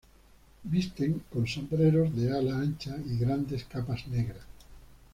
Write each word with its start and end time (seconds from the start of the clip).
Visten 0.63 1.21
con 1.29 1.45
sombreros 1.45 2.15
de 2.15 2.33
ala 2.35 2.57
ancha 2.57 2.97
y 3.05 3.19
grandes 3.19 3.65
capas 3.65 4.07
negras. 4.07 4.47